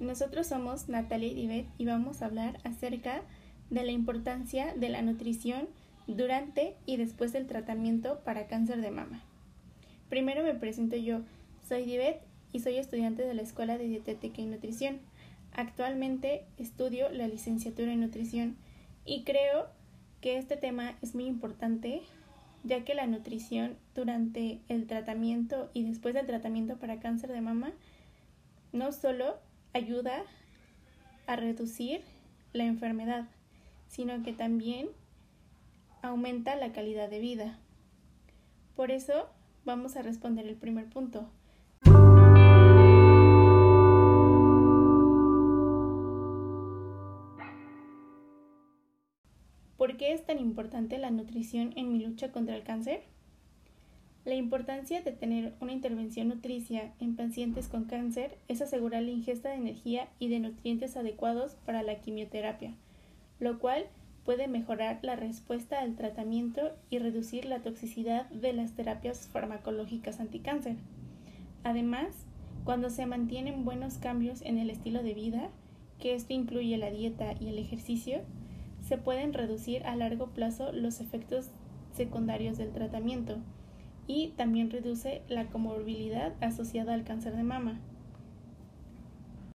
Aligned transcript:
Nosotros 0.00 0.48
somos 0.48 0.88
Natalia 0.88 1.28
y 1.28 1.34
Divet 1.34 1.66
y 1.78 1.86
vamos 1.86 2.20
a 2.20 2.26
hablar 2.26 2.58
acerca 2.64 3.22
de 3.70 3.84
la 3.84 3.92
importancia 3.92 4.74
de 4.74 4.88
la 4.88 5.02
nutrición 5.02 5.68
durante 6.08 6.74
y 6.84 6.96
después 6.96 7.32
del 7.32 7.46
tratamiento 7.46 8.18
para 8.24 8.48
cáncer 8.48 8.80
de 8.80 8.90
mama. 8.90 9.22
Primero 10.08 10.42
me 10.42 10.54
presento 10.54 10.96
yo, 10.96 11.20
soy 11.68 11.84
Divet 11.84 12.20
y 12.52 12.58
soy 12.58 12.76
estudiante 12.78 13.22
de 13.22 13.34
la 13.34 13.42
Escuela 13.42 13.78
de 13.78 13.86
Dietética 13.86 14.42
y 14.42 14.46
Nutrición. 14.46 14.98
Actualmente 15.52 16.44
estudio 16.58 17.08
la 17.10 17.28
licenciatura 17.28 17.92
en 17.92 18.00
nutrición 18.00 18.56
y 19.04 19.22
creo 19.22 19.68
que 20.20 20.38
este 20.38 20.56
tema 20.56 20.96
es 21.02 21.14
muy 21.14 21.26
importante 21.26 22.02
ya 22.64 22.84
que 22.84 22.94
la 22.96 23.06
nutrición 23.06 23.76
durante 23.94 24.58
el 24.68 24.88
tratamiento 24.88 25.70
y 25.72 25.84
después 25.84 26.14
del 26.14 26.26
tratamiento 26.26 26.78
para 26.78 26.98
cáncer 26.98 27.30
de 27.30 27.40
mama 27.40 27.72
no 28.72 28.92
solo 28.92 29.36
ayuda 29.76 30.24
a 31.26 31.36
reducir 31.36 32.00
la 32.54 32.64
enfermedad, 32.64 33.26
sino 33.88 34.22
que 34.22 34.32
también 34.32 34.88
aumenta 36.00 36.56
la 36.56 36.72
calidad 36.72 37.10
de 37.10 37.20
vida. 37.20 37.58
Por 38.74 38.90
eso 38.90 39.28
vamos 39.66 39.96
a 39.96 40.02
responder 40.02 40.46
el 40.46 40.56
primer 40.56 40.88
punto. 40.88 41.28
¿Por 49.76 49.98
qué 49.98 50.14
es 50.14 50.24
tan 50.24 50.38
importante 50.38 50.96
la 50.96 51.10
nutrición 51.10 51.74
en 51.76 51.92
mi 51.92 52.02
lucha 52.02 52.32
contra 52.32 52.56
el 52.56 52.64
cáncer? 52.64 53.02
La 54.26 54.34
importancia 54.34 55.02
de 55.02 55.12
tener 55.12 55.54
una 55.60 55.70
intervención 55.70 56.26
nutricia 56.26 56.92
en 56.98 57.14
pacientes 57.14 57.68
con 57.68 57.84
cáncer 57.84 58.36
es 58.48 58.60
asegurar 58.60 59.04
la 59.04 59.12
ingesta 59.12 59.50
de 59.50 59.54
energía 59.54 60.08
y 60.18 60.26
de 60.26 60.40
nutrientes 60.40 60.96
adecuados 60.96 61.54
para 61.64 61.84
la 61.84 62.00
quimioterapia, 62.00 62.74
lo 63.38 63.60
cual 63.60 63.86
puede 64.24 64.48
mejorar 64.48 64.98
la 65.02 65.14
respuesta 65.14 65.78
al 65.78 65.94
tratamiento 65.94 66.72
y 66.90 66.98
reducir 66.98 67.44
la 67.44 67.60
toxicidad 67.60 68.28
de 68.30 68.52
las 68.52 68.72
terapias 68.72 69.28
farmacológicas 69.28 70.18
anticáncer. 70.18 70.74
Además, 71.62 72.08
cuando 72.64 72.90
se 72.90 73.06
mantienen 73.06 73.64
buenos 73.64 73.98
cambios 73.98 74.42
en 74.42 74.58
el 74.58 74.70
estilo 74.70 75.04
de 75.04 75.14
vida, 75.14 75.50
que 76.00 76.16
esto 76.16 76.32
incluye 76.32 76.76
la 76.78 76.90
dieta 76.90 77.34
y 77.38 77.46
el 77.46 77.58
ejercicio, 77.58 78.22
se 78.80 78.98
pueden 78.98 79.34
reducir 79.34 79.86
a 79.86 79.94
largo 79.94 80.30
plazo 80.30 80.72
los 80.72 81.00
efectos 81.00 81.46
secundarios 81.92 82.58
del 82.58 82.72
tratamiento, 82.72 83.38
y 84.06 84.28
también 84.36 84.70
reduce 84.70 85.22
la 85.28 85.46
comorbilidad 85.46 86.34
asociada 86.40 86.94
al 86.94 87.04
cáncer 87.04 87.36
de 87.36 87.42
mama. 87.42 87.80